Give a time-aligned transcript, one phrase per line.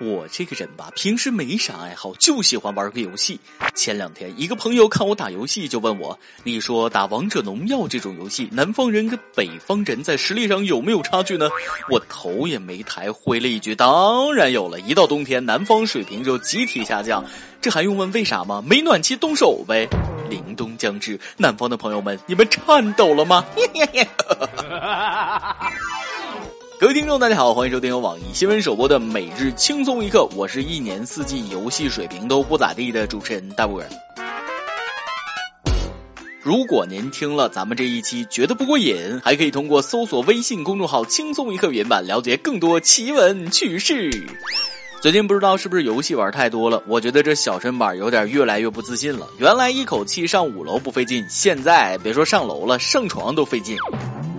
[0.00, 3.38] 我这个人吧，平时没啥爱好，就喜欢玩个游戏。
[3.74, 11.48] 前两天，一个朋友看我打游戏，就问我：“你说打王者农药这种游戏，南方人跟北方人在实力上有没有差距呢？”
[11.90, 14.80] 我头也没抬，回了一句：“当然有了。
[14.80, 17.24] 一到冬天，南方水平就集体下降，
[17.60, 18.60] 这还用问为啥吗？
[18.66, 19.88] 没暖气，动手呗。”
[20.28, 23.44] 凛冬将至，南方的朋友们，你们颤抖了吗？
[26.84, 33.88] 各位听众，大家好，欢迎收听由网易新闻首播的《每日轻松一刻》，我是一年四季游戏水平都不咋地的主持人大波儿。
[36.42, 44.10] 如果您听了咱们这一期觉得不过瘾，还可以通过搜索微信公众号“轻松一刻”原版了解更多奇闻趣事。
[45.00, 49.26] 最近不知道是不是游戏玩太多了，我觉得这小身板有点越来越不自信了。
[49.38, 53.74] 原来一口气上五楼不费劲，现在别说上楼了，上床都费劲。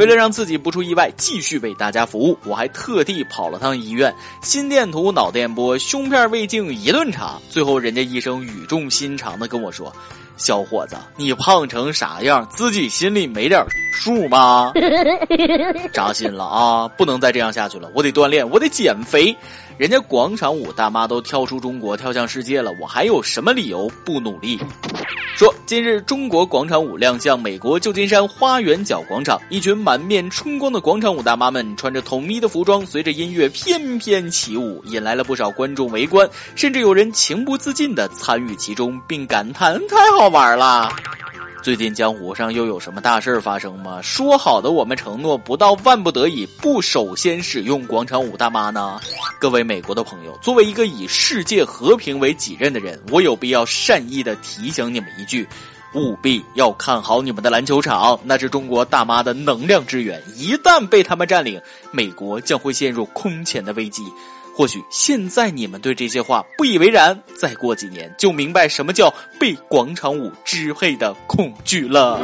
[0.00, 9.94] 为了让自己不出意外，继续为大家服务，我还特地跑了趟医院，心电图、脑电波、胸片胃镜一顿查，最后人家医生语重心长的跟我说
[10.38, 14.72] ：“小伙子，你胖成啥样，自己心里没点数吗？”
[15.92, 16.88] 扎心了啊！
[16.96, 19.36] 不能再这样下去了，我得锻炼，我得减肥。
[19.80, 24.60] 人家广场舞大妈都跳出中国跳向世界了，我还有什么理由不努力？
[25.34, 40.92] 说近日中国广场舞亮相美国旧金山花园角广场，一群满面春光的广场舞大妈们穿着统一的服装，随着音乐翩翩起舞，引来了不少观众围观，甚至有人情不自禁地参与其中，并感叹太好玩了。
[41.62, 44.00] 最近江湖上又有什么大事发生吗？
[44.00, 48.98] 说好的我们承诺不到万不得已不首先使用广场舞大妈呢？
[49.38, 55.46] 各位美国的朋友，作为一个以世界和平为己任的人，我有必要善意的提醒你们一句：
[55.94, 64.02] 务必要看好你们的篮球场，那是中国大妈的能量之源，一旦被他们占领，美国将会陷入空前的危机。
[64.56, 72.20] 或许现在你们对这些话不以为然，再过几年就明白什么叫被广场舞支配的恐惧了。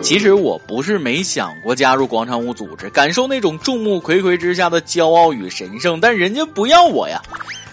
[0.00, 7.22] 其实我不是没想过加入广场舞组织，感受那种众目睽睽之下的骄傲与神圣，但人家不要我呀。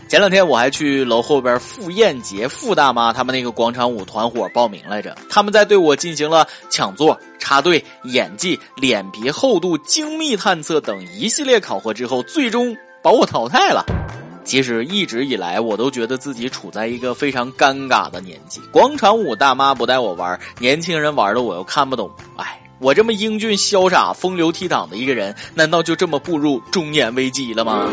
[0.08, 12.78] 前两天我还去楼后边傅艳杰傅大妈他们那个广场舞团伙报名来着，他们在对我进行了抢座、插队、演技、脸皮厚度、精密探测等一系列考核之后，最终。
[13.02, 13.86] 把我淘汰了。
[14.44, 18.60] 其实一直以来，我都觉得自己处在一个非常尴尬的年纪。
[18.72, 22.10] 广场舞大妈不带我玩，年轻人玩的我又看不懂。
[22.36, 27.88] 哎，我这么英俊潇洒、风流倜傥的一个人，难道就这么步入中年危机了吗？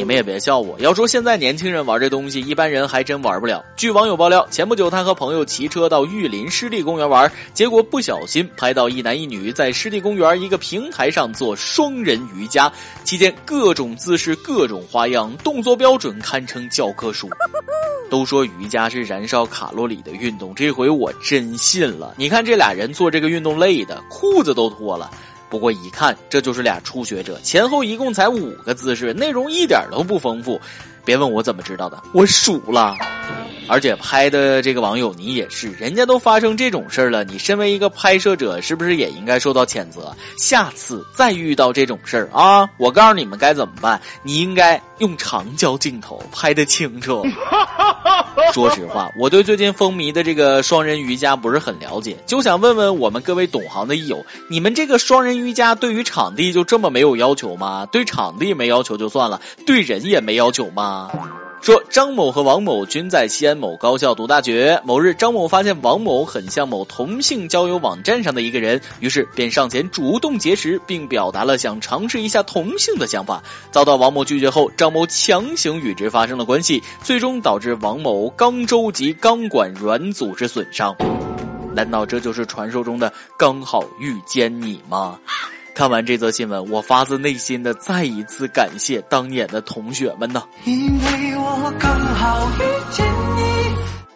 [0.00, 0.80] 你们也别笑我。
[0.80, 3.62] 要说现在年轻人玩这东西，一般人还真玩不了。
[3.76, 12.72] 据网友爆料，前不久他和朋友骑车到玉林湿地公园玩，结果不小心拍到一男一女在湿地公园一个平台上做双人瑜伽，
[13.04, 17.28] 期间各种姿势、各种花样，动作标准堪称教科书。
[18.08, 22.14] 都说瑜伽是燃烧卡路里的运动，这回我真信了。
[22.16, 25.10] 你看这俩人做这个运动累的，裤子都脱了。
[25.50, 30.58] 不过一看，这就是俩初学者，前后一共才五个姿势，内容一点都不丰富。
[31.04, 32.96] 别问我怎么知道的，我数了。
[33.70, 40.12] 而且拍的这个网友你也是，人家都发生这种事儿了，你身为一个拍摄者，是不是也应该受到谴责？
[40.36, 47.22] 下次再遇到这种事儿啊，我告诉你们该怎么办，你应该用长焦镜头拍的清楚。
[48.52, 57.86] 说实话，我对最近风靡的这个双人瑜伽不是很了解，就想问问我们各位懂行的益友，你们这个双人瑜伽对于场地就这么没有要求吗？
[57.92, 61.10] 对场地没要求就算了，对人也没要求吗？
[61.60, 64.80] 说张某和王某均在西安某高校读大学。
[64.82, 73.42] 某日，张某发现王某很像某同性交友网站上的一个人，于是便上前主动结识，并表达了想尝试一下同性的想法。
[73.70, 80.96] 遭到王某拒绝后，张某强行与之发生了关系，最终导致王某肛周及肛管软组织损伤。
[81.74, 85.18] 难道这就是传说中的刚好遇见你吗？
[85.74, 90.42] 看完这则新闻，我发自内心的再一次感谢当年的同学们呢。
[90.64, 93.40] 因为我刚好遇见你。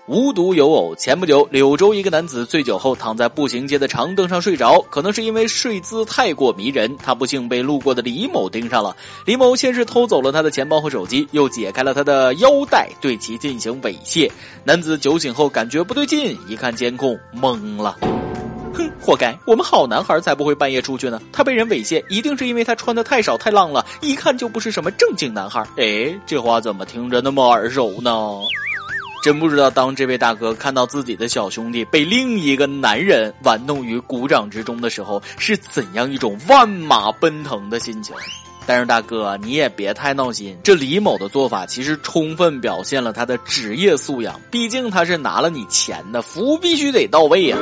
[0.06, 8.94] 无独有偶，前不久柳州一个男子醉酒后躺在步行街的长凳上睡着，可能是因为睡姿太过迷人，他不幸被路过的李某盯上了。
[9.24, 14.30] 李某先是偷走了他的钱包和手机，又解开了他的腰带，对其进行猥亵。
[14.62, 17.96] 男子酒醒后感觉不对劲，一看监控，懵了。
[18.74, 19.36] 哼，活该！
[19.46, 21.20] 我们好男孩才不会半夜出去呢。
[21.32, 25.64] 他被人猥亵，一定是因为他穿的太少太浪了，一看就不是什么正经男孩。
[25.76, 28.10] 哎，这话怎么听着那么耳熟呢？
[29.22, 38.14] 真不知道，当这位大哥看到自己的小兄弟被另一个男人玩弄于股掌之中的时候，是怎样一种万马奔腾的心情。
[38.66, 40.56] 但是大哥，你也别太闹心。
[40.62, 47.56] 这李某的做法其实充分表现了他的职业素养，毕竟他是拿了你钱的，服务必须得到位呀。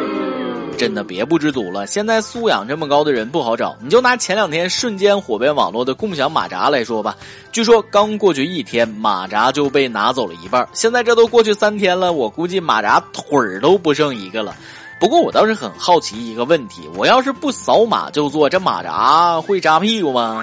[0.77, 3.77] 真的别不知足了，现在素养这么高的人不好找。
[3.81, 7.17] 你就拿前两天瞬间火遍网络的共享马扎来说吧，
[7.53, 10.69] 据说刚过去一天，马扎就被拿走了一半。
[10.73, 14.57] 现在这都过去三天了，我估计马扎腿儿都不剩一个了。
[14.99, 20.41] 不过我倒是很好奇一个问题：我要是不扫码就坐，这马扎会扎屁股吗？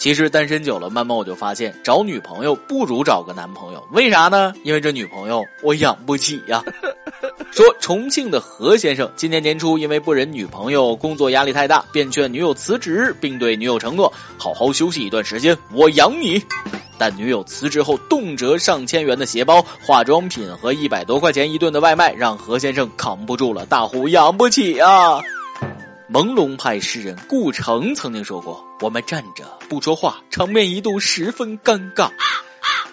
[0.00, 3.86] 其实单身久了，慢慢我就发现，找女朋友不如找个男朋友。
[3.92, 4.54] 为啥呢？
[4.64, 6.64] 因为这女朋友我养不起呀。
[7.52, 16.42] 说重庆的何先生今年年初因为不忍女朋友工作压力太大，便劝女友辞职，并对女友承诺好好休息一段时间，我养你。
[16.96, 25.20] 但女友辞职后，动辄上千元的鞋包、化妆品和一百多块钱一顿的外卖，让何先生扛不住了，大呼养不起啊！
[26.12, 32.10] 朦胧派诗人顾城曾经说过：“我们站着不说话，场面一度十分尴尬。”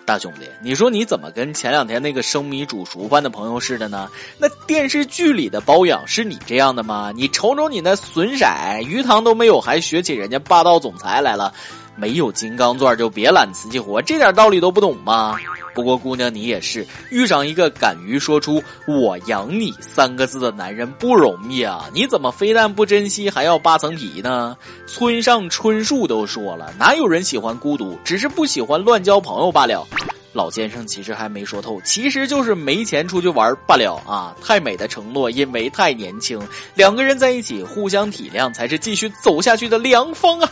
[0.06, 4.08] 大兄弟，你说你怎么跟前两天那个生米煮熟饭的朋友似的呢？
[4.38, 7.12] 那电视剧里的包养是你这样的吗？
[7.16, 8.46] 你瞅瞅你那损色，
[8.84, 11.52] 鱼塘都没有，还学起人家霸道总裁来了。
[11.98, 15.36] 没有金刚钻就别揽瓷器活，这点道理都不懂吗？
[15.74, 21.86] 不过姑娘你也是，遇上一个敢于说出“我养你”三个字的男人不容易啊！
[21.94, 24.58] 你怎么非但不珍惜，还要扒层皮呢？
[24.88, 29.88] 村上春树都说了，哪有人喜欢孤独，只是不喜欢乱交朋友罢了。
[30.34, 34.36] 老先生其实还没说透，其实就是没钱出去玩罢了啊！
[34.44, 36.40] 太美的承诺，因为太年轻，
[36.74, 40.52] 两个人在一起互相体谅，才是继续走下去的良方啊！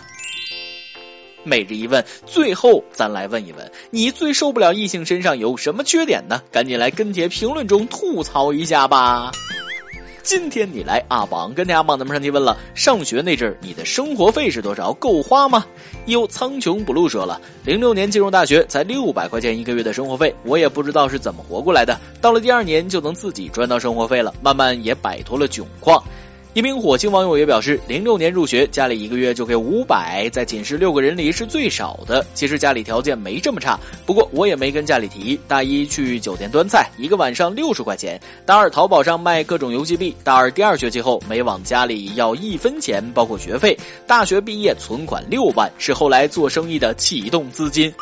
[1.45, 6.42] 每日一问，最后咱来问一问，你最受不了异性身上有什么缺点呢？
[6.51, 9.31] 赶紧来跟帖评论中吐槽一下吧！
[10.24, 14.92] 今天你来阿榜跟大家榜咱们上提问了，上学那阵儿你的生活费是多少？
[14.94, 15.63] 够花吗？
[16.07, 21.95] 有苍穹不露说了，零六年进入大学才六百块钱一个月的生活费，我也不知道是怎么活过来的。
[22.19, 26.03] 到了第二年就能自己赚到生活费了，慢慢也摆脱了窘况。
[26.56, 32.25] 一名火星网友也表示，零六年入学，家里一个月就给五百，在寝室六个人里是最少的。
[32.34, 35.38] 其实家里条件没这么差，不过我也没跟家里提。
[35.50, 43.78] 大一去酒店端菜，一个晚上六十块钱；大二淘宝上卖各种游戏币；大二第二学期后没往家里要一分钱，包括学费。
[44.08, 47.94] 大学毕业存款六万，是后来做生意的启动资金。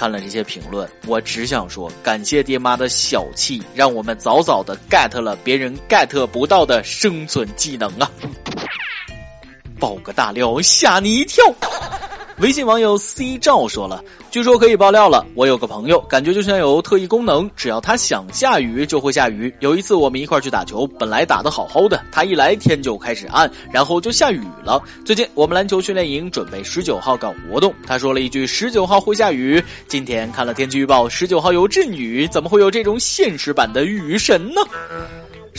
[0.00, 8.10] 看了这些评论，我只想说，感谢爹妈的小气，让我们早早的 get 了别人 get 不到的生存技能啊！
[9.78, 11.44] 爆个大料，吓你一跳。
[12.40, 15.26] 微信网友 C 照说了，据说可以爆料了。
[15.34, 19.52] 我有个朋友，感觉就像有特异功能，只要他想下雨就会下雨。
[19.60, 24.82] 有一次我们一块去打球，本来打得好好的，他一来天就开始暗，然后就下雨了。
[25.04, 29.62] 最近我们篮球训练营准备十九号搞活动，他说了一句十九号会下雨。
[29.86, 34.62] 今天看了天气预报，十九号有阵雨，怎么会有这种现实版的雨神呢？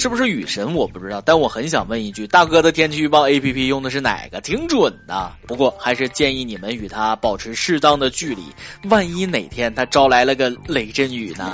[0.02, 4.42] 是不是雨神我不知道，但我很想问一句：大哥的天气预报 A P P 用的是哪个？
[4.42, 5.32] 挺准的。
[5.46, 8.42] 不过还是建议你们与他保持适当的距离，
[8.90, 11.54] 万一哪天他招来了个雷阵雨呢？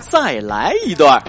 [0.00, 1.22] 再来一段。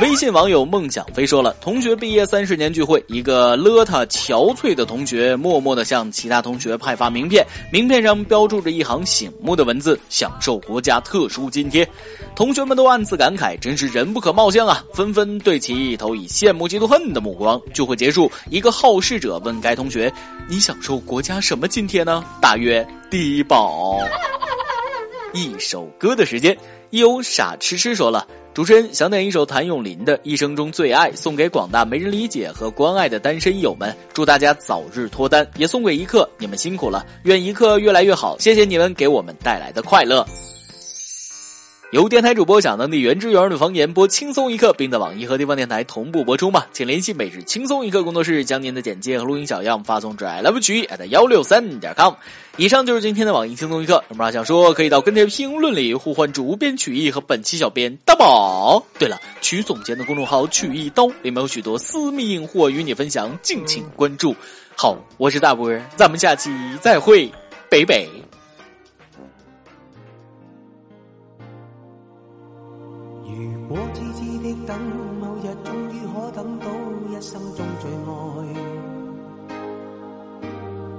[0.00, 11.86] 微信网友梦想飞说了：同学毕业三十年聚会，一个邋遢憔悴的同学默默的向其他同学派发名片，名片上标注着一行醒目的文字：享受国家特殊津贴。
[12.36, 14.84] 同学们都暗自感慨，真是人不可貌相啊！
[14.94, 17.60] 纷纷对其投以羡慕、嫉妒、恨的目光。
[17.74, 20.12] 聚会结束，一个好事者问该同学
[20.48, 23.98] ：“你享受国家什么津贴呢？”大约低保。
[25.34, 26.56] 一首歌的时间，
[26.90, 28.24] 有傻痴痴说了。
[28.54, 35.48] 主持人想点一首谭咏麟的《一生中最爱》，送给广大没人理解和关爱的单身友们，祝大家早日脱单。
[35.56, 38.36] 也送给一刻，你们辛苦了，愿一刻越来越好。
[38.40, 40.26] 谢谢你们给我们带来的快乐。
[41.90, 46.66] 由电台主播讲当地原汁原味的方言播轻松一刻，并在网易和地方电台同步播出吗？
[46.70, 52.12] 请联系每日轻松一刻工作室，将您的简介和录音小样发送至 i love 曲艺 at 幺六三点 com。
[52.58, 54.04] 以上就是今天的网易轻松一刻。
[54.10, 58.84] 有么想说，可以到跟帖评论里互换主编曲艺和本期小编大宝。
[58.98, 64.36] 对了，曲总监的公众号曲艺刀里面有许多私密硬货与你分享，敬请关注。
[64.76, 66.50] 好，我是大波，咱们下期
[66.82, 67.32] 再会，
[67.70, 68.06] 北北。
[77.18, 78.06] 一生中最爱，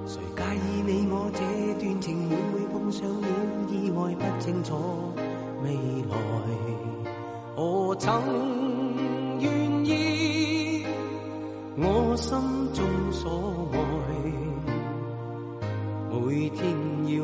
[0.05, 1.39] 谁介意你我这
[1.79, 3.27] 段情每每碰上了
[3.69, 4.75] 意外不清楚
[5.63, 5.71] 未
[6.09, 6.15] 来？
[7.55, 8.21] 何曾
[9.39, 10.85] 愿意
[11.77, 12.38] 我心
[12.73, 12.83] 中
[13.13, 13.79] 所爱？
[16.11, 16.67] 每天
[17.15, 17.23] 要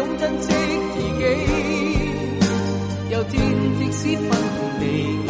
[0.00, 0.48] 懂珍惜
[0.94, 1.24] 自己。
[3.10, 3.36] 有天
[3.76, 4.30] 即使分
[4.80, 5.29] 离，